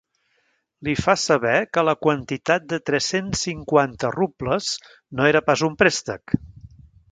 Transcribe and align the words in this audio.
Li 0.87 0.93
fa 1.01 1.13
saber 1.23 1.57
que 1.77 1.83
la 1.89 1.93
quantitat 2.05 2.65
de 2.73 2.79
tres-cents 2.91 3.45
cinquanta 3.49 4.13
rubles 4.17 4.73
no 5.21 5.31
era 5.35 5.45
pas 5.51 5.67
un 5.71 5.81
préstec. 5.85 6.39